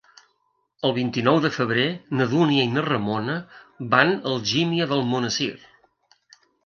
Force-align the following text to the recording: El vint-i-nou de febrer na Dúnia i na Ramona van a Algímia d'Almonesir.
El 0.87 0.93
vint-i-nou 0.93 1.41
de 1.43 1.51
febrer 1.57 1.83
na 2.21 2.27
Dúnia 2.31 2.63
i 2.69 2.71
na 2.77 2.85
Ramona 2.87 3.35
van 3.95 4.17
a 4.17 4.23
Algímia 4.33 4.89
d'Almonesir. 4.93 5.55